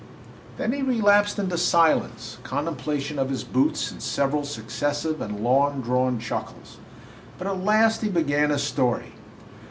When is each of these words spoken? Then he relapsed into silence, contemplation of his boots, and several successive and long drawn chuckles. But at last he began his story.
Then 0.57 0.71
he 0.71 0.81
relapsed 0.81 1.37
into 1.37 1.59
silence, 1.59 2.39
contemplation 2.41 3.19
of 3.19 3.29
his 3.29 3.43
boots, 3.43 3.91
and 3.91 4.01
several 4.01 4.43
successive 4.43 5.21
and 5.21 5.41
long 5.41 5.81
drawn 5.81 6.17
chuckles. 6.17 6.79
But 7.37 7.45
at 7.45 7.59
last 7.63 8.01
he 8.01 8.09
began 8.09 8.49
his 8.49 8.63
story. 8.63 9.11